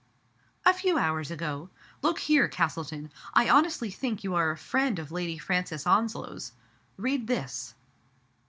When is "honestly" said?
3.47-3.91